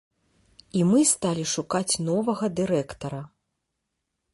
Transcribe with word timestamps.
І 0.79 0.81
мы 0.93 0.99
сталі 1.11 1.45
шукаць 1.53 1.99
новага 2.09 2.45
дырэктара. 2.61 3.21